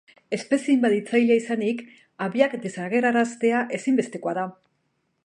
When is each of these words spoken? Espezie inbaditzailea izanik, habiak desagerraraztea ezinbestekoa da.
Espezie 0.35 0.71
inbaditzailea 0.75 1.35
izanik, 1.41 1.83
habiak 2.27 2.55
desagerraraztea 2.65 3.61
ezinbestekoa 3.81 4.35
da. 4.39 4.47